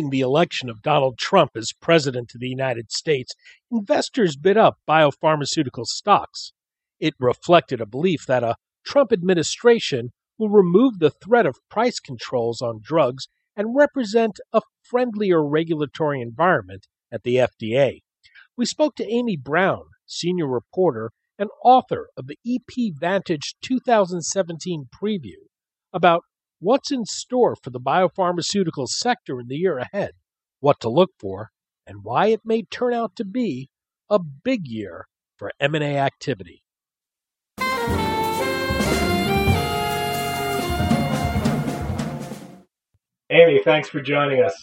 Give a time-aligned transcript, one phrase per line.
[0.00, 3.34] Following the election of Donald Trump as President of the United States,
[3.70, 6.52] investors bid up biopharmaceutical stocks.
[6.98, 12.62] It reflected a belief that a Trump administration will remove the threat of price controls
[12.62, 17.98] on drugs and represent a friendlier regulatory environment at the FDA.
[18.56, 25.44] We spoke to Amy Brown, senior reporter and author of the EP Vantage 2017 preview,
[25.92, 26.22] about
[26.60, 30.12] what's in store for the biopharmaceutical sector in the year ahead,
[30.60, 31.50] what to look for,
[31.86, 33.68] and why it may turn out to be
[34.08, 35.06] a big year
[35.38, 36.62] for M&A activity.
[43.32, 44.54] Amy, thanks for joining us.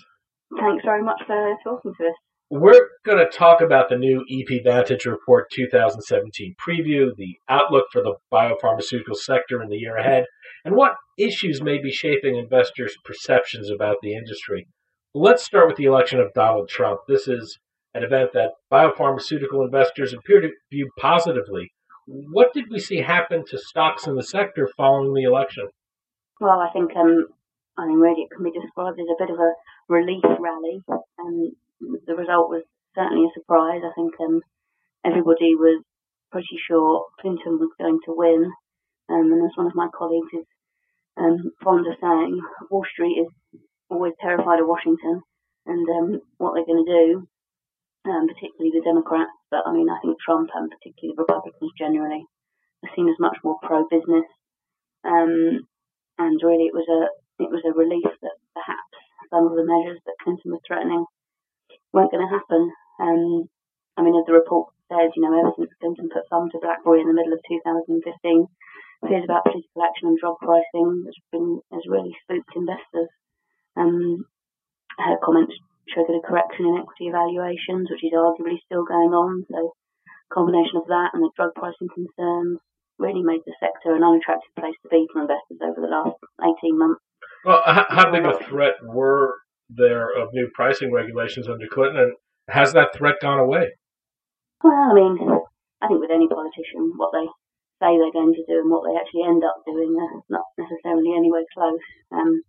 [0.59, 2.14] Thanks very much for talking to us.
[2.50, 8.02] We're going to talk about the new EP Vantage Report 2017 preview, the outlook for
[8.02, 10.23] the biopharmaceutical sector in the year ahead,
[10.64, 14.66] and what issues may be shaping investors' perceptions about the industry.
[15.14, 17.02] Let's start with the election of Donald Trump.
[17.05, 17.60] This is
[17.94, 21.73] an event that biopharmaceutical investors appear to view positively.
[22.05, 25.67] What did we see happen to stocks in the sector following the election?
[26.39, 27.27] Well, I think, um,
[27.77, 29.52] I mean, really, it can be described as a bit of a
[29.89, 30.82] relief rally.
[31.20, 31.52] Um,
[32.05, 32.64] the result was
[32.95, 33.81] certainly a surprise.
[33.83, 34.42] I think um,
[35.05, 35.83] everybody was
[36.31, 38.52] pretty sure Clinton was going to win.
[39.09, 40.45] Um, and as one of my colleagues is
[41.15, 42.39] um, fond of saying,
[42.70, 43.31] Wall Street is
[43.89, 45.21] always terrified of Washington
[45.65, 47.08] and um, what they're going to do,
[48.09, 49.31] um, particularly the Democrats.
[49.49, 52.23] But I mean, I think Trump and particularly the Republicans generally
[52.83, 54.27] are seen as much more pro-business.
[55.04, 55.64] Um,
[56.19, 57.08] and really, it was a
[57.43, 58.98] it was a relief that perhaps
[59.30, 61.05] some of the measures that Clinton was threatening
[61.93, 62.71] weren't going to happen.
[62.99, 63.49] Um,
[63.98, 67.02] I mean, as the report says, you know, ever since Clinton put thumb to BlackBerry
[67.02, 68.48] in the middle of 2015,
[69.05, 73.11] fears about political action and drug pricing has been has really spooked investors.
[73.75, 74.25] Um,
[74.98, 75.53] her comments
[75.89, 79.45] triggered a correction in equity evaluations, which is arguably still going on.
[79.52, 82.59] So, a combination of that and the drug pricing concerns
[82.99, 86.77] really made the sector an unattractive place to be for investors over the last 18
[86.77, 87.02] months.
[87.45, 89.36] Well, how big a threat were
[89.70, 92.14] there of new pricing regulations under Clinton, and
[92.50, 93.72] has that threat gone away?
[94.64, 95.17] Well, I mean,
[95.82, 97.28] I think with any politician, what they
[97.80, 101.14] say they're going to do and what they actually end up doing are not necessarily
[101.14, 101.83] anywhere close.
[102.11, 102.42] Um,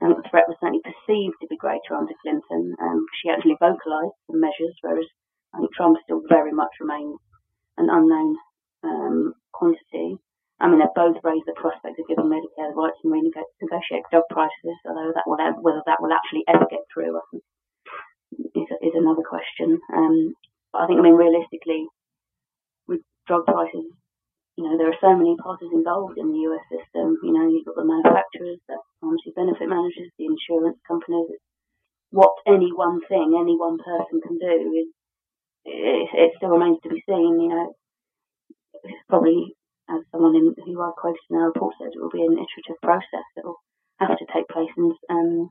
[0.00, 2.74] think the threat was certainly perceived to be greater under Clinton.
[2.80, 5.06] Um, she actually vocalised some measures, whereas
[5.54, 7.16] I think Trump still very much remains
[7.78, 8.36] an unknown
[8.82, 10.18] um, quantity.
[10.60, 14.24] I mean, they've both raised the prospect of giving Medicare the right to renegotiate drug
[14.30, 17.20] prices, although that will whether that will actually ever get through,
[18.32, 19.78] is, is another question.
[19.92, 20.34] Um,
[20.72, 21.86] but I think, I mean, realistically,
[22.86, 23.90] with drug prices
[24.56, 27.18] you know, there are so many parties involved in the US system.
[27.22, 31.42] You know, you've got the manufacturers, the pharmacy benefit managers, the insurance companies.
[32.10, 34.88] What any one thing, any one person can do is,
[35.64, 37.40] it, it still remains to be seen.
[37.40, 37.74] You know,
[39.08, 39.56] probably,
[39.88, 42.80] as someone in, who I quoted in our report said, it will be an iterative
[42.82, 43.60] process that will
[44.00, 45.50] have to take place in um,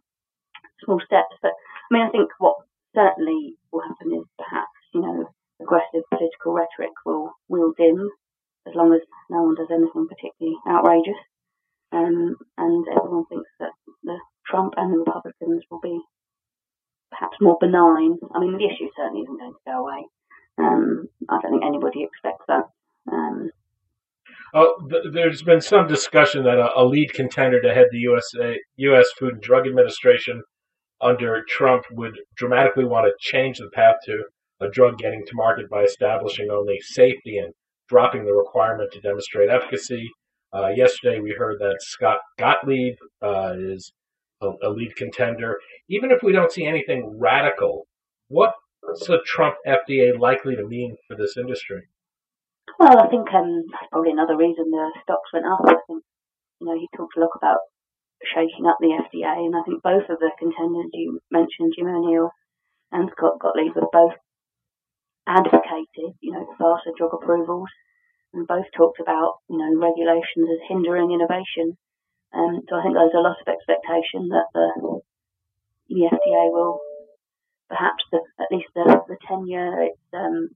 [0.84, 1.36] small steps.
[1.42, 2.56] But I mean, I think what
[2.96, 5.30] certainly will happen is perhaps, you know,
[5.62, 8.10] aggressive political rhetoric will will dim
[8.68, 11.20] as long as no one does anything particularly outrageous.
[11.92, 13.72] Um, and everyone thinks that
[14.04, 16.00] the Trump and the Republicans will be
[17.12, 18.18] perhaps more benign.
[18.34, 20.06] I mean, the issue certainly isn't going to go away.
[20.58, 22.66] Um, I don't think anybody expects that.
[24.56, 28.60] Oh, th- there's been some discussion that a, a, lead contender to head the USA,
[28.76, 29.08] U.S.
[29.18, 30.44] Food and Drug Administration
[31.02, 34.24] under Trump would dramatically want to change the path to
[34.62, 37.54] a drug getting to market by establishing only safety and
[37.90, 40.08] dropping the requirement to demonstrate efficacy.
[40.54, 43.92] Uh, yesterday, we heard that Scott Gottlieb uh, is
[44.40, 45.60] a, a, lead contender.
[45.90, 47.88] Even if we don't see anything radical,
[48.28, 48.54] what's
[49.08, 51.88] the Trump FDA likely to mean for this industry?
[52.80, 55.62] Well, I think um, that's probably another reason the stocks went up.
[55.66, 56.04] I think
[56.60, 57.60] you know he talked a lot about
[58.24, 62.32] shaking up the FDA, and I think both of the contenders you mentioned, Jim O'Neill
[62.92, 64.14] and Scott Gottlieb, have both
[65.28, 67.70] advocated, you know, faster drug approvals,
[68.34, 71.78] and both talked about, you know, regulations as hindering innovation.
[72.34, 75.00] Um, so I think there's a lot of expectation that the,
[75.90, 76.80] the FDA will,
[77.70, 80.50] perhaps the, at least the, the tenure, its, um,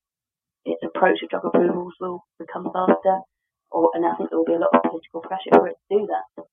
[0.67, 3.23] its approach to drug approvals will become faster,
[3.71, 5.97] or, and I think there will be a lot of political pressure for it to
[5.97, 6.43] do that.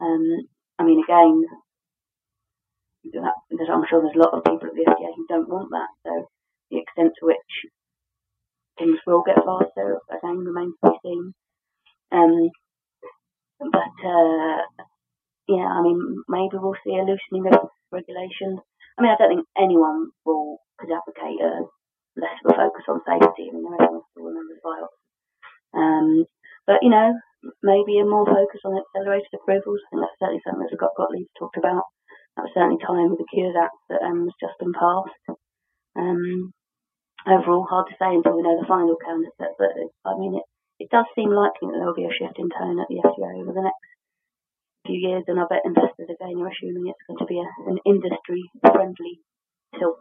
[0.00, 0.48] Um,
[0.78, 1.44] I mean, again,
[3.12, 5.92] that, I'm sure there's a lot of people at the FDA who don't want that.
[6.04, 6.28] So
[6.70, 7.52] the extent to which
[8.78, 11.34] things will get faster, again, remains to be seen.
[12.12, 12.50] Um,
[13.60, 14.64] but uh,
[15.48, 18.60] yeah, I mean, maybe we'll see a loosening of regulations.
[18.96, 21.66] I mean, I don't think anyone will could advocate a
[22.18, 23.48] less of a focus on safety.
[23.48, 24.58] I mean, everyone still remembers.
[25.74, 26.26] Um,
[26.66, 27.14] but you know,
[27.62, 29.80] maybe a more focus on accelerated approvals.
[29.80, 31.86] I think that's certainly something that Scott Gottlieb talked about.
[32.36, 35.22] That was certainly time with the Cures Act that um, has just been passed.
[35.98, 36.54] Um,
[37.26, 39.74] overall, hard to say until we know the final candidate, but
[40.06, 40.46] I mean, it,
[40.78, 43.42] it does seem likely that there will be a shift in tone at the FDA
[43.42, 43.88] over the next
[44.86, 47.78] few years, and I bet investors again are assuming it's going to be a, an
[47.82, 49.14] industry-friendly
[49.74, 49.98] tilt.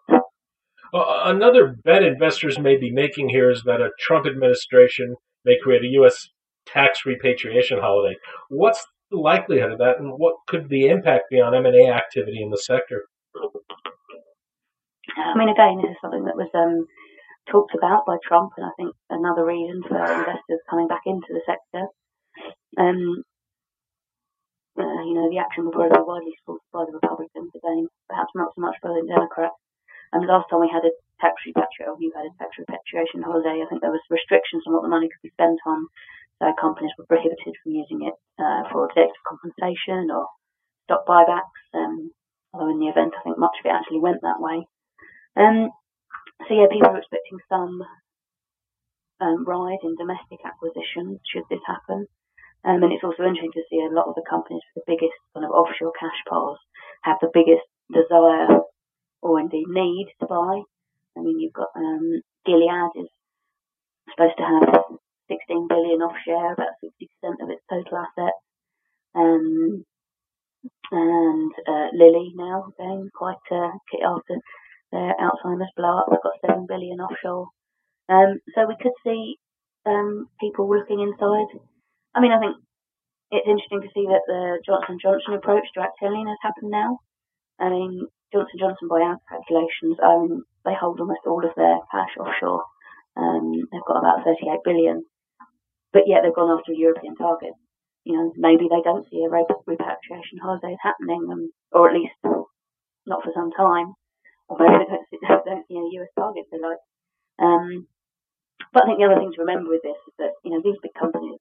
[0.93, 5.83] Well, another bet investors may be making here is that a Trump administration may create
[5.83, 6.29] a U.S.
[6.65, 8.15] tax repatriation holiday.
[8.49, 12.49] What's the likelihood of that, and what could the impact be on M&A activity in
[12.49, 13.05] the sector?
[15.17, 16.85] I mean, again, this is something that was um,
[17.51, 21.41] talked about by Trump, and I think another reason for investors coming back into the
[21.45, 21.87] sector.
[22.77, 23.23] Um,
[24.77, 28.29] uh, you know, the action will probably be widely supported by the Republicans again, perhaps
[28.35, 29.57] not so much by the Democrats.
[30.13, 33.67] And last time we had a tax repatriation, you had a tax repatriation holiday, I
[33.67, 35.87] think there was restrictions on what the money could be spent on.
[36.39, 40.29] So companies were prohibited from using it uh, for executive compensation or
[40.85, 41.65] stock buybacks.
[41.73, 42.11] Um,
[42.53, 44.67] although in the event, I think much of it actually went that way.
[45.35, 45.73] Um,
[46.45, 47.81] so yeah, people are expecting some
[49.19, 52.05] um, rise in domestic acquisitions should this happen.
[52.65, 55.17] Um, and it's also interesting to see a lot of the companies with the biggest
[55.33, 56.59] kind of offshore cash piles
[57.01, 58.61] have the biggest desire
[59.27, 60.61] or indeed need to buy.
[61.17, 63.09] I mean, you've got um, Gilead is
[64.11, 64.97] supposed to have
[65.29, 68.39] 16 billion offshore, about 60% of its total assets.
[69.15, 69.83] Um,
[70.91, 73.75] and uh, Lilly now going quite uh,
[74.05, 74.35] after
[74.91, 76.07] their Alzheimer's blow up.
[76.09, 77.47] They've got seven billion offshore.
[78.09, 79.35] Um, so we could see
[79.85, 81.59] um, people looking inside.
[82.15, 82.55] I mean, I think
[83.31, 86.99] it's interesting to see that the Johnson Johnson approach to Actelion has happened now.
[87.59, 92.13] I mean, Johnson Johnson, by our calculations, own they hold almost all of their cash
[92.19, 92.63] offshore.
[93.15, 95.05] Um, they've got about 38 billion,
[95.93, 97.53] but yet they've gone after a European target.
[98.03, 102.15] You know, maybe they don't see a repatriation holiday happening, um, or at least
[103.05, 103.95] not for some time
[104.49, 106.81] although they don't, don't see any US targets they like.
[107.39, 107.87] Um,
[108.73, 110.79] but I think the other thing to remember with this is that, you know, these
[110.81, 111.39] big companies,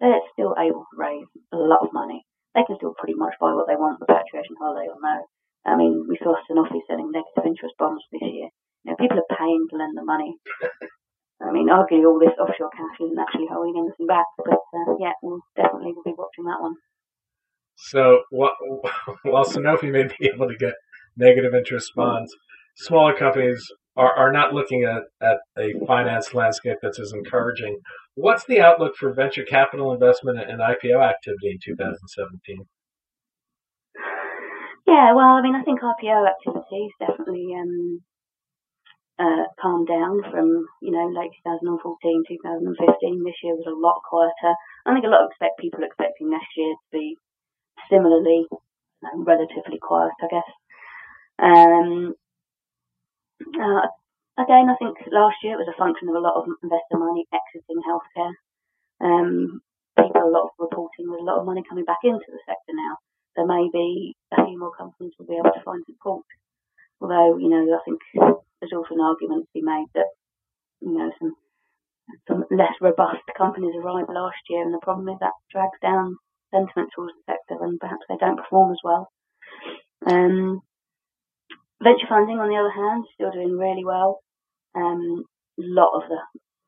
[0.00, 2.24] they're still able to raise a lot of money.
[2.54, 5.24] They can still pretty much buy what they want, repatriation holiday or no.
[5.66, 8.48] I mean, we saw Sanofi selling negative interest bonds this year.
[8.84, 10.38] You know, people are paying to lend the money.
[11.42, 15.12] I mean, arguably all this offshore cash isn't actually holding anything back, but uh, yeah,
[15.22, 16.74] we'll definitely be watching that one.
[17.76, 18.54] So while
[19.44, 20.72] Sanofi may be able to get
[21.16, 22.34] negative interest bonds.
[22.76, 23.64] Smaller companies
[23.96, 27.78] are, are not looking at, at a finance landscape that's as encouraging.
[28.14, 32.66] What's the outlook for venture capital investment and IPO activity in 2017?
[34.86, 38.02] Yeah, well, I mean, I think IPO activity is definitely um,
[39.18, 43.24] uh, calmed down from, you know, late 2014, 2015.
[43.24, 44.54] This year was a lot quieter.
[44.84, 47.16] I think a lot of expect people expecting next year to be
[47.90, 48.46] similarly
[49.04, 50.50] um, relatively quiet, I guess.
[51.38, 52.14] Um,
[53.56, 53.86] uh,
[54.40, 57.26] again, I think last year it was a function of a lot of investor money
[57.32, 58.34] exiting healthcare.
[59.00, 59.60] Um,
[59.98, 62.74] people, a lot of reporting, there's a lot of money coming back into the sector
[62.74, 62.96] now.
[63.36, 66.24] So maybe a few more companies will be able to find support.
[67.00, 70.10] Although, you know, I think there's also an argument to be made that,
[70.80, 71.34] you know, some
[72.28, 76.16] some less robust companies arrived last year, and the problem is that drags down
[76.54, 79.10] sentiment towards the sector, and perhaps they don't perform as well.
[80.06, 80.62] Um,
[81.82, 84.20] Venture funding, on the other hand, is still doing really well.
[84.74, 85.24] Um,
[85.58, 86.20] a lot of the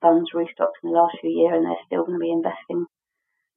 [0.02, 2.84] funds restocked in the last few years, and they're still going to be investing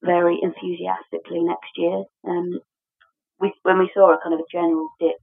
[0.01, 2.03] very enthusiastically next year.
[2.23, 2.59] Um,
[3.41, 5.21] we, when we saw a kind of a general dip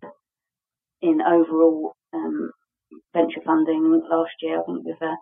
[1.01, 2.51] in overall um,
[3.15, 5.15] venture funding last year, I think with uh,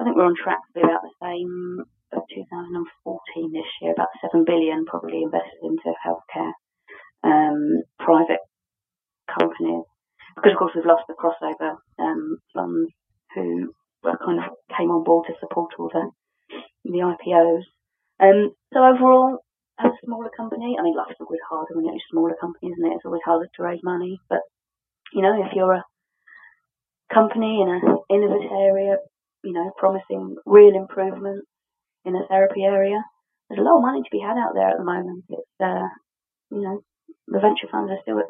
[0.00, 4.08] I think we're on track to be about the same of 2014 this year, about
[4.22, 6.52] seven billion probably invested into healthcare,
[7.24, 8.40] um, private
[9.28, 9.84] companies.
[10.36, 12.92] Because of course we've lost the crossover um, funds
[13.34, 16.10] who were kind of came on board to support all the
[16.84, 17.66] the IPOs.
[18.20, 19.38] Um, so overall,
[19.78, 22.34] as a smaller company, I mean, life's always harder when you're smaller
[23.08, 24.20] always harder to raise money.
[24.28, 24.44] But,
[25.12, 25.84] you know, if you're a
[27.12, 28.96] company in an innovative area,
[29.42, 31.44] you know, promising real improvement
[32.04, 33.00] in a therapy area,
[33.48, 35.24] there's a lot of money to be had out there at the moment.
[35.28, 35.88] It's, uh,
[36.52, 36.80] you know,
[37.26, 38.20] the venture funds are still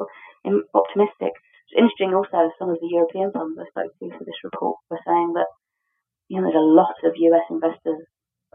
[0.73, 1.35] optimistic.
[1.67, 5.03] It's interesting also, some of the European funds I spoke to for this report were
[5.05, 5.51] saying that,
[6.27, 7.99] you know, there's a lot of US investors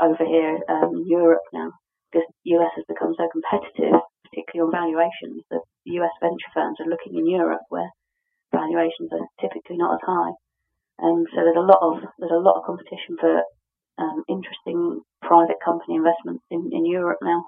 [0.01, 1.71] over here um, in Europe now
[2.11, 4.01] because US has become so competitive,
[4.31, 7.91] particularly on valuations, that US venture firms are looking in Europe where
[8.53, 10.33] valuations are typically not as high.
[10.99, 13.43] And so there's a lot of there's a lot of competition for
[13.99, 17.45] um, interesting private company investments in, in Europe now.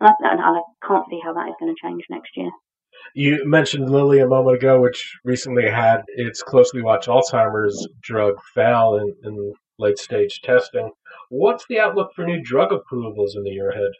[0.00, 2.50] And I, and I can't see how that is going to change next year.
[3.14, 8.96] You mentioned Lilly a moment ago, which recently had its closely watched Alzheimer's drug fail
[8.96, 10.90] in, in late stage testing.
[11.28, 13.92] What's the outlook for new drug approvals in the year ahead?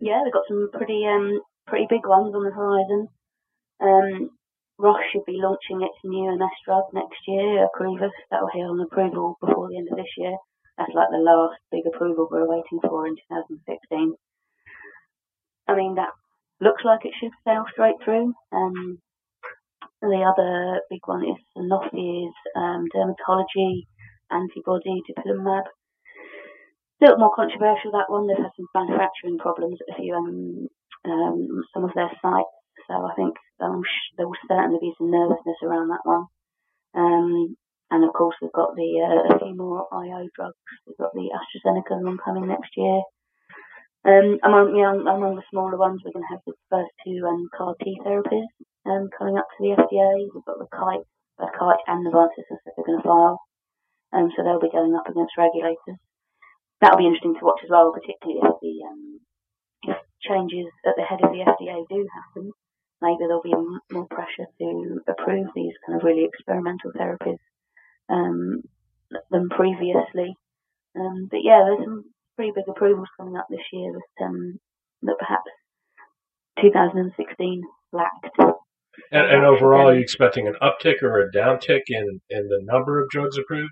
[0.00, 3.08] Yeah, we've got some pretty um pretty big ones on the horizon.
[3.80, 4.30] Um,
[4.78, 8.14] Roche should be launching its new MS drug next year, Ocrevus.
[8.30, 10.36] That will hear on approval before the end of this year.
[10.78, 14.14] That's like the last big approval we're waiting for in 2016.
[15.66, 16.14] I mean, that
[16.60, 18.32] looks like it should sail straight through.
[18.52, 19.02] Um,
[20.00, 23.82] the other big one is Sanofi's um, dermatology
[24.30, 25.64] antibody dupilumab.
[27.00, 28.26] A little more controversial that one.
[28.26, 30.68] They've had some manufacturing problems at a few um,
[31.04, 33.82] um, some of their sites, so I think um,
[34.16, 36.26] there will certainly be some nervousness around that one.
[36.94, 37.56] Um,
[37.90, 40.56] and of course, we've got the uh, a few more IO drugs.
[40.86, 43.00] We've got the AstraZeneca one coming next year.
[44.04, 47.24] Um, among you know, among the smaller ones, we're going to have the first two
[47.26, 48.48] um, CAR T therapies
[48.86, 50.28] um, coming up to the FDA.
[50.32, 51.04] We've got the Kite,
[51.38, 53.40] the Kite and the Novartis that they're going to file.
[54.12, 56.00] Um, so they'll be going up against regulators.
[56.80, 59.20] That'll be interesting to watch as well, particularly if the um,
[59.82, 62.52] if changes at the head of the FDA do happen.
[63.00, 63.54] Maybe there'll be
[63.92, 67.38] more pressure to approve these kind of really experimental therapies
[68.08, 68.62] um,
[69.30, 70.36] than previously.
[70.98, 72.04] Um, but yeah, there's some
[72.36, 74.58] pretty big approvals coming up this year that um,
[75.02, 75.50] that perhaps
[76.60, 78.28] 2016 lacked.
[79.12, 83.00] And, and overall, are you expecting an uptick or a downtick in, in the number
[83.00, 83.70] of drugs approved?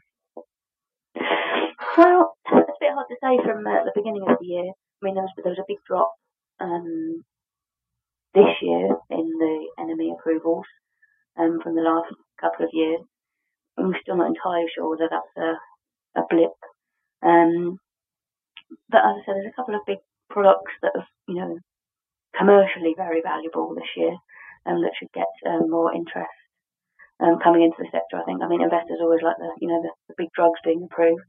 [1.98, 4.70] Well, it's a bit hard to say from uh, the beginning of the year.
[4.70, 6.12] I mean, there was, there was a big drop
[6.60, 7.25] um,
[8.34, 10.66] this year in the NME approvals
[11.38, 13.00] um, from the last couple of years.
[13.76, 16.56] We're still not entirely sure whether that's a, a blip.
[17.22, 17.78] Um,
[18.88, 19.98] but as I said, there's a couple of big
[20.30, 21.58] products that have, you know,
[22.36, 24.16] commercially very valuable this year
[24.66, 26.34] and um, that should get um, more interest
[27.20, 28.18] um, coming into the sector.
[28.20, 28.42] I think.
[28.42, 31.22] I mean, investors always like the, you know, the, the big drugs being approved.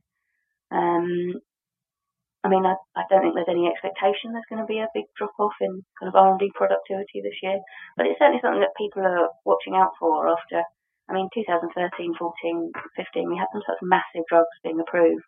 [2.47, 5.11] I mean, I, I don't think there's any expectation there's going to be a big
[5.19, 7.59] drop off in kind of R&D productivity this year,
[7.99, 10.63] but it's certainly something that people are watching out for after.
[11.11, 11.75] I mean, 2013,
[12.15, 15.27] 14, 15, we had some such massive drugs being approved.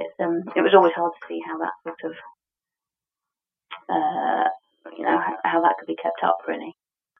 [0.00, 2.14] It's um, it was always hard to see how that sort of,
[3.92, 4.48] uh,
[4.96, 6.72] you know, how, how that could be kept up really.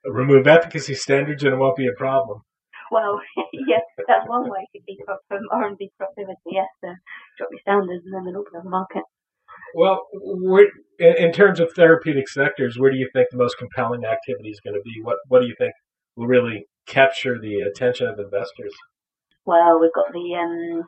[0.09, 2.49] Remove efficacy standards and it won't be a problem.
[2.91, 3.21] Well,
[3.53, 6.57] yes, that's one way to keep up from R&D productivity.
[6.57, 6.97] Yes, uh,
[7.37, 9.05] drop your standards and then they'll open up the market.
[9.75, 10.07] Well,
[10.99, 14.75] in terms of therapeutic sectors, where do you think the most compelling activity is going
[14.75, 15.01] to be?
[15.03, 15.73] What What do you think
[16.17, 18.75] will really capture the attention of investors?
[19.45, 20.85] Well, we've got the, um,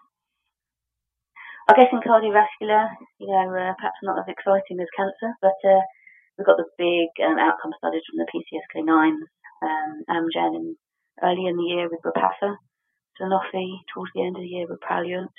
[1.69, 5.81] I guess in cardiovascular, you know, uh, perhaps not as exciting as cancer, but uh,
[6.37, 9.17] we've got the big um, outcome studies from the PCSK9,
[9.63, 10.77] um, Amgen, and
[11.23, 12.57] early in the year with Repatha,
[13.21, 15.33] Sanofi towards the end of the year with Praluent.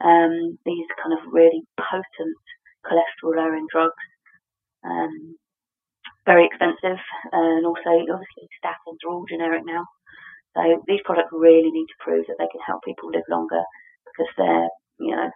[0.00, 2.36] Um, these kind of really potent
[2.84, 4.04] cholesterol lowering drugs.
[4.84, 5.36] Um,
[6.26, 7.00] very expensive,
[7.32, 9.84] and also obviously statins are all generic now.
[10.56, 13.62] So these products really need to prove that they can help people live longer
[14.04, 14.68] because their,
[15.00, 15.30] you know,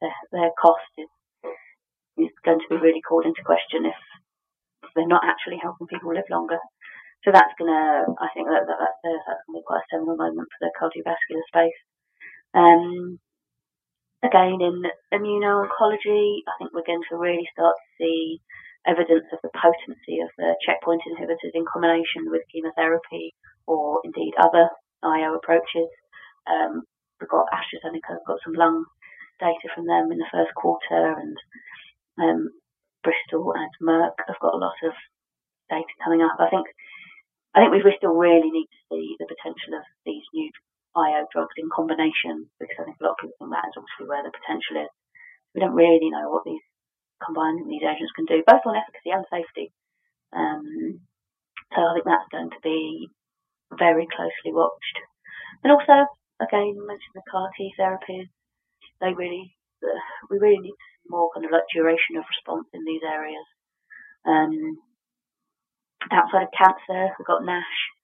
[0.00, 1.10] their, their cost is,
[2.18, 3.98] is going to be really called into question if
[4.94, 6.58] they're not actually helping people live longer.
[7.24, 10.48] So that's gonna, I think that, that that's, that's gonna be quite a seminal moment
[10.50, 11.80] for the cardiovascular space.
[12.54, 13.18] Um,
[14.36, 18.40] again, in immuno-oncology, I think we're going to really start to see
[18.86, 23.34] evidence of the potency of the checkpoint inhibitors in combination with chemotherapy
[23.66, 24.68] or indeed other
[25.02, 25.88] IO approaches.
[26.46, 26.82] Um,
[27.20, 28.84] we've got AstraZeneca, we've got some lung
[29.40, 31.36] data from them in the first quarter, and
[32.20, 32.50] um,
[33.02, 34.92] Bristol and Merck have got a lot of
[35.68, 36.36] data coming up.
[36.38, 36.66] I think
[37.54, 40.50] I think we still really need to see the potential of these new
[40.96, 44.08] IO drugs in combination because I think a lot of people think that is obviously
[44.08, 44.92] where the potential is.
[45.52, 46.64] We don't really know what these
[47.20, 49.72] combining these agents can do, both on efficacy and safety.
[50.32, 51.00] Um,
[51.72, 53.08] so I think that's going to be
[53.72, 54.96] very closely watched.
[55.64, 56.08] And also,
[56.40, 58.28] again, you mentioned the CAR T therapies.
[59.00, 60.00] They really, uh,
[60.30, 63.46] we really need more kind of like duration of response in these areas.
[64.26, 64.78] Um,
[66.10, 67.95] outside of cancer, we've got NASH.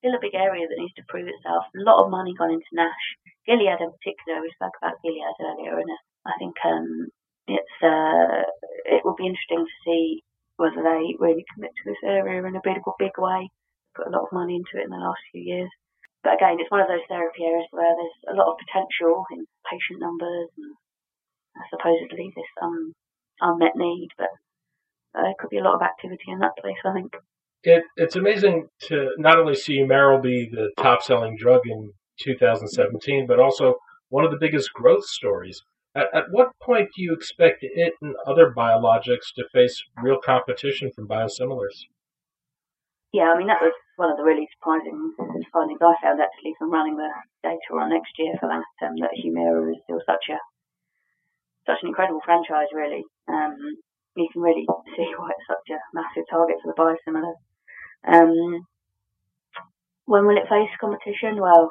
[0.00, 1.68] Still a big area that needs to prove itself.
[1.76, 3.04] A lot of money gone into NASH.
[3.44, 5.92] Gilead in particular, we spoke about Gilead earlier, and
[6.24, 7.12] I think um,
[7.46, 8.48] it's uh,
[8.88, 10.24] it will be interesting to see
[10.56, 13.48] whether they really commit to this area in a big, big way.
[13.96, 15.70] Put a lot of money into it in the last few years.
[16.24, 19.48] But again, it's one of those therapy areas where there's a lot of potential in
[19.68, 20.76] patient numbers and
[21.70, 22.92] supposedly this um,
[23.40, 24.30] unmet need, but
[25.14, 27.12] uh, there could be a lot of activity in that place, I think.
[27.62, 33.26] It, it's amazing to not only see Humira be the top selling drug in 2017,
[33.26, 33.74] but also
[34.08, 35.62] one of the biggest growth stories.
[35.94, 40.90] At, at what point do you expect it and other biologics to face real competition
[40.94, 41.84] from biosimilars?
[43.12, 45.14] Yeah, I mean, that was one of the really surprising
[45.52, 47.10] findings I found actually from running the
[47.42, 50.38] data on next year for that, um, that Humira is still such a
[51.66, 53.04] such an incredible franchise, really.
[53.28, 53.54] Um,
[54.16, 57.38] you can really see why it's such a massive target for the biosimilars.
[58.06, 58.66] Um,
[60.06, 61.40] when will it face competition?
[61.40, 61.70] Well,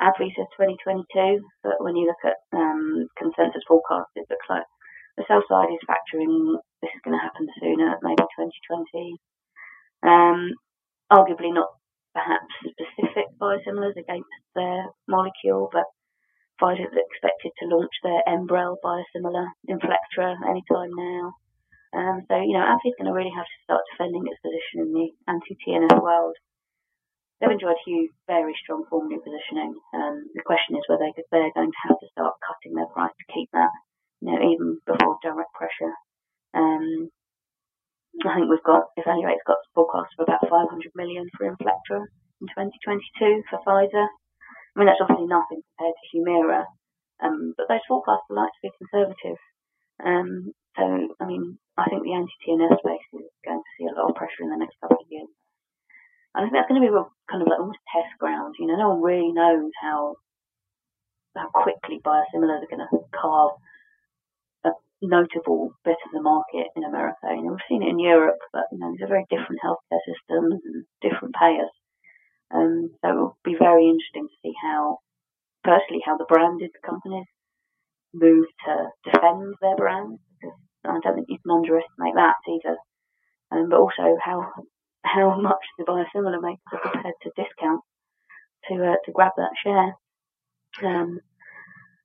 [0.00, 4.64] AbbVie says 2022, but when you look at um, consensus forecasts, it looks like
[5.16, 9.18] the sell side is factoring this is going to happen sooner, maybe 2020.
[10.06, 10.54] Um,
[11.10, 11.74] arguably not
[12.14, 15.84] perhaps specific biosimilars against their molecule, but
[16.62, 21.34] Pfizer is expected to launch their Enbrel biosimilar Inflectra anytime now.
[21.96, 24.90] Um, so, you know, AbbVie's going to really have to start defending its position in
[24.92, 26.36] the anti-TNF world.
[27.40, 29.78] They've enjoyed huge, very strong formulary positioning.
[29.94, 33.32] Um, the question is whether they're going to have to start cutting their price to
[33.32, 33.70] keep that,
[34.20, 35.94] you know, even before direct pressure.
[36.52, 37.08] Um,
[38.26, 40.66] I think we've got, Evaluate's got forecasts of about 500
[40.98, 42.02] million for Inflectra
[42.42, 44.10] in 2022 for Pfizer.
[44.10, 46.66] I mean, that's obviously nothing compared to Humira,
[47.22, 49.38] um, but those forecasts are like to be conservative.
[50.02, 54.10] Um, so, I mean, I think the anti-TNF space is going to see a lot
[54.10, 55.30] of pressure in the next couple of years.
[56.34, 58.58] And I think that's going to be a kind of like almost test ground.
[58.58, 60.18] You know, no one really knows how
[61.36, 63.54] how quickly biosimilars are going to carve
[64.64, 67.30] a notable bit of the market in America.
[67.30, 70.02] You know, we've seen it in Europe, but you know, these are very different healthcare
[70.02, 71.70] systems and different payers.
[72.50, 74.98] Um, so it will be very interesting to see how,
[75.64, 77.26] firstly, how the branded companies
[78.12, 80.20] move to defend their brands,
[80.84, 82.76] I don't think you can underestimate that either.
[83.50, 84.52] Um, but also how
[85.04, 87.80] how much the biosimilar makers are prepared to discount
[88.68, 89.94] to uh, to grab that share.
[90.84, 91.20] Um,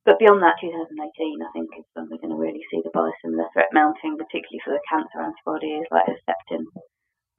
[0.05, 3.47] but beyond that, 2018, I think is when we're going to really see the biosimilar
[3.53, 6.67] threat mounting, particularly for the cancer antibodies like Herceptin.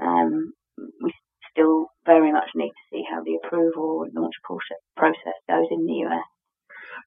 [0.00, 0.54] Um,
[1.02, 1.12] we
[1.50, 6.08] still very much need to see how the approval and launch process goes in the
[6.08, 6.24] US.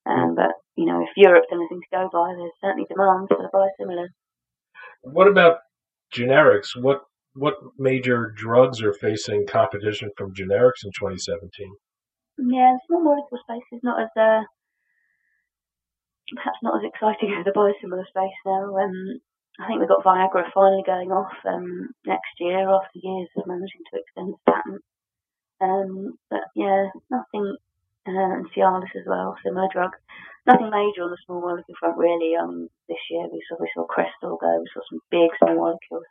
[0.06, 3.50] Um, but you know, if Europe's anything to go by, there's certainly demand for the
[3.54, 4.13] biosimilars.
[5.02, 5.58] What about
[6.13, 6.76] generics?
[6.80, 7.02] What
[7.34, 11.76] what major drugs are facing competition from generics in 2017?
[12.39, 14.41] Yeah, the small molecule space is not as uh,
[16.36, 18.76] perhaps not as exciting as the biosimilar space now.
[18.78, 19.19] Um,
[19.60, 23.82] I think we've got Viagra finally going off um, next year after years of managing
[23.89, 24.82] to extend the patent.
[25.60, 27.58] Um, but yeah, nothing,
[28.15, 29.91] and Cialis as well, similar drug.
[30.46, 32.36] Nothing major on the small molecule front really.
[32.36, 36.08] Um, this year we saw we saw Crestor go, we saw some big small molecules.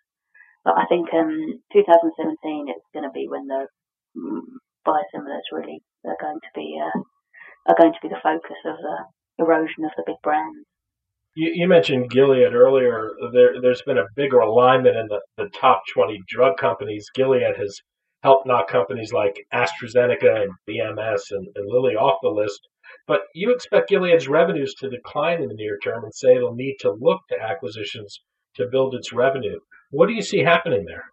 [0.64, 3.66] But I think um, 2017 it's going to be when the
[4.18, 7.00] um, biosimilars really are going to be uh,
[7.66, 10.66] are going to be the focus of the erosion of the big brands.
[11.34, 13.10] You, you mentioned Gilead earlier.
[13.32, 17.10] There, there's been a bigger alignment in the, the top 20 drug companies.
[17.14, 17.80] Gilead has
[18.26, 22.60] helped knock companies like AstraZeneca and BMS and, and Lilly off the list.
[23.06, 26.78] But you expect Gilead's revenues to decline in the near term and say it'll need
[26.80, 28.20] to look to acquisitions
[28.56, 29.60] to build its revenue.
[29.90, 31.04] What do you see happening there?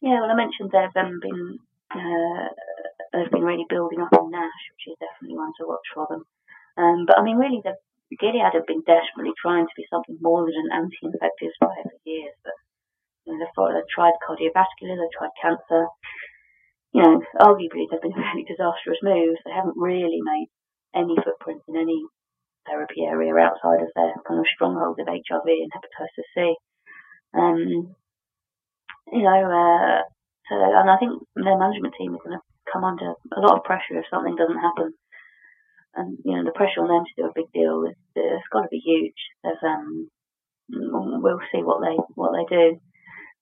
[0.00, 1.58] Yeah, well, I mentioned they've um, been
[1.94, 2.48] uh,
[3.12, 6.24] they've been really building up on NASH, which is definitely one to watch for them.
[6.78, 7.76] Um, but I mean, really, the
[8.16, 11.68] Gilead have been desperately trying to be something more than an anti-infective for
[12.06, 12.32] years.
[12.42, 12.54] But
[13.38, 15.86] they've, they've tried cardiovascular, they've tried cancer.
[16.92, 19.38] You know, arguably they've been really disastrous moves.
[19.44, 20.48] They haven't really made
[20.94, 22.02] any footprint in any
[22.66, 26.54] therapy area outside of their kind of stronghold of HIV and hepatitis C.
[27.34, 27.94] Um,
[29.12, 30.02] you know, uh,
[30.48, 33.64] so, and I think their management team is going to come under a lot of
[33.64, 34.94] pressure if something doesn't happen.
[35.94, 38.62] And you know, the pressure on them to do a big deal is it's got
[38.62, 39.18] to be huge.
[39.42, 40.08] There's, um,
[40.70, 42.80] we'll see what they what they do.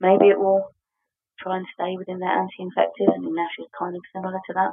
[0.01, 0.75] Maybe it will
[1.41, 4.73] try and stay within their anti-infective, and NASH is kind of similar to that.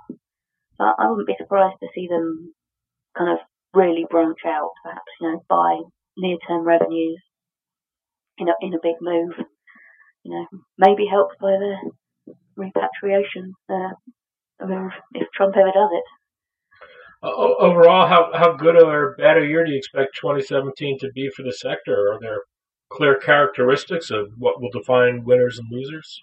[0.77, 2.53] But I wouldn't be surprised to see them
[3.17, 3.39] kind of
[3.73, 5.81] really branch out, perhaps you know, buy
[6.17, 7.21] near-term revenues
[8.37, 9.33] in a in a big move.
[10.23, 10.45] You know,
[10.77, 11.91] maybe helped by the
[12.55, 13.93] repatriation uh,
[14.65, 16.03] move if Trump ever does it.
[17.23, 21.43] Overall, how how good or bad a year do you expect 2017 to be for
[21.43, 22.13] the sector?
[22.13, 22.39] Are there
[22.95, 26.19] clear characteristics of what will define winners and losers?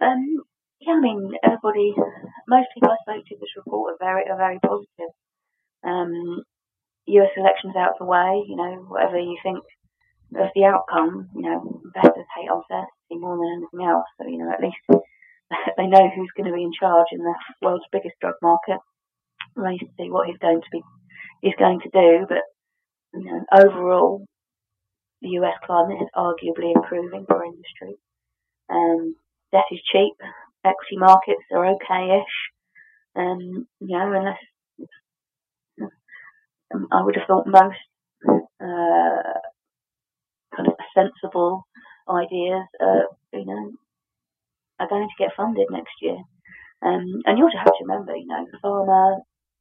[0.00, 0.42] Um,
[0.80, 1.94] yeah, I mean, everybody,
[2.48, 5.12] most people I spoke to this report are very are very positive.
[5.82, 6.42] Um,
[7.06, 7.30] U.S.
[7.36, 9.62] elections out of the way, you know, whatever you think
[10.34, 14.06] of the outcome, you know, investors hate uncertainty more than anything else.
[14.18, 14.82] So, you know, at least
[15.78, 18.78] they know who's going to be in charge in the world's biggest drug market.
[19.56, 20.82] Wait to see what he's going to be,
[21.40, 22.26] he's going to do.
[22.28, 22.44] But,
[23.14, 24.26] you know, overall,
[25.22, 27.96] the US climate is arguably improving for industry.
[28.68, 29.16] Um,
[29.52, 30.14] debt is cheap.
[30.64, 32.36] Equity markets are okay-ish.
[33.14, 34.38] Um, you know, unless
[36.74, 37.78] um, I would have thought most
[38.60, 39.40] uh,
[40.54, 41.66] kind of sensible
[42.08, 43.72] ideas, uh, you know,
[44.78, 46.18] are going to get funded next year.
[46.82, 49.20] Um, and you also have to remember, you know, pharma,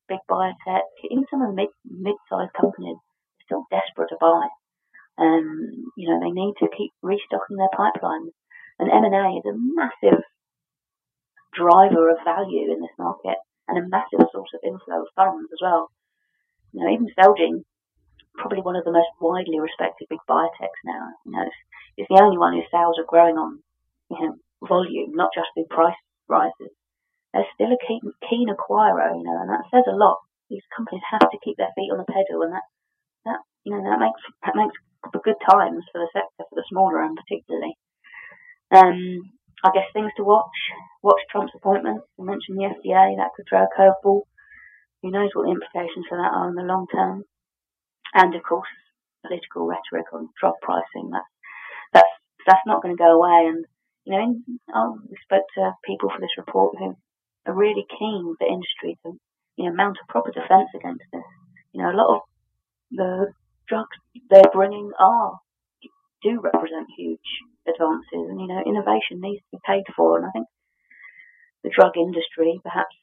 [0.09, 4.47] big biotech, even some of the mid, mid-sized companies are still desperate to buy.
[5.17, 8.35] Um, you know, they need to keep restocking their pipelines.
[8.79, 10.23] And M&A is a massive
[11.55, 15.59] driver of value in this market and a massive source of inflow of funds as
[15.61, 15.89] well.
[16.73, 17.63] You know, even Celgene,
[18.35, 21.15] probably one of the most widely respected big biotechs now.
[21.25, 21.61] You know, it's,
[21.97, 23.63] it's the only one whose sales are growing on,
[24.11, 24.35] you know,
[24.67, 25.95] volume, not just through price
[26.27, 26.75] rises.
[27.33, 30.19] They're still a keen, keen acquirer, you know, and that says a lot.
[30.49, 32.67] These companies have to keep their feet on the pedal, and that,
[33.25, 34.77] that, you know, that makes that makes
[35.23, 37.77] good times for the sector, for the smaller end particularly.
[38.71, 39.31] Um,
[39.63, 40.57] I guess things to watch.
[41.01, 42.01] Watch Trump's appointment.
[42.17, 44.21] You mentioned the FDA, that could throw a curveball.
[45.01, 47.23] Who knows what the implications for that are in the long term?
[48.13, 48.69] And of course,
[49.25, 51.09] political rhetoric on drug pricing.
[51.11, 51.31] That's
[51.93, 52.13] that's
[52.47, 53.49] that's not going to go away.
[53.49, 53.65] And
[54.05, 56.95] you know, in, oh, we spoke to people for this report who
[57.45, 59.17] are really keen for industry to
[59.57, 61.25] you know mount a proper defence against this.
[61.73, 62.21] You know, a lot of
[62.91, 63.33] the
[63.67, 63.97] drugs
[64.29, 65.39] they're bringing are
[66.25, 67.29] do represent huge
[67.69, 70.17] advances, and you know, innovation needs to be paid for.
[70.17, 70.47] And I think
[71.63, 72.97] the drug industry, perhaps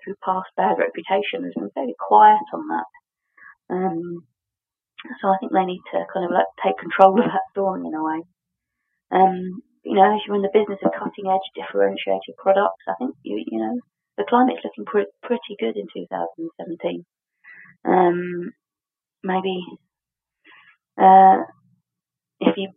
[0.00, 2.90] through past bad reputation, has been very quiet on that.
[3.68, 4.24] Um,
[5.20, 7.94] so I think they need to kind of like take control of that story in
[7.94, 8.20] a way.
[9.12, 13.16] Um, you know, as you're in the business of cutting edge, differentiated products, I think
[13.22, 13.76] you you know
[14.16, 17.04] the climate's looking pre- pretty good in 2017.
[17.84, 18.52] Um,
[19.22, 19.60] maybe
[21.00, 21.44] uh,
[22.40, 22.70] if you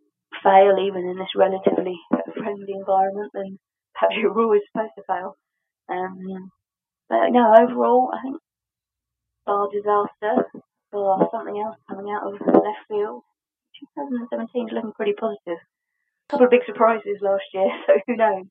[0.44, 1.98] fail even in this relatively
[2.36, 3.60] friendly environment, then
[3.94, 5.36] perhaps you're always supposed to fail.
[5.90, 6.52] Um,
[7.10, 8.38] but no, overall, I think
[9.46, 10.48] bar disaster
[10.92, 13.24] or something else coming out of left field.
[13.98, 15.60] 2017 is looking pretty positive.
[15.60, 18.46] A couple of big surprises last year, so who knows?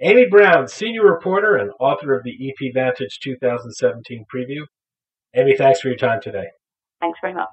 [0.00, 4.64] Amy Brown, senior reporter and author of the EP Vantage 2017 preview.
[5.34, 6.48] Amy, thanks for your time today.
[7.02, 7.48] Thanks very much.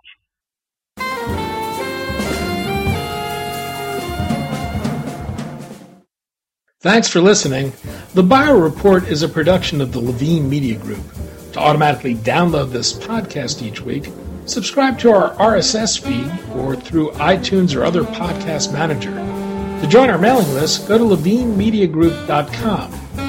[6.81, 7.73] Thanks for listening.
[8.13, 11.03] The Bio Report is a production of the Levine Media Group.
[11.53, 14.07] To automatically download this podcast each week,
[14.45, 19.11] subscribe to our RSS feed or through iTunes or other podcast manager.
[19.81, 23.28] To join our mailing list, go to levinemediagroup.com.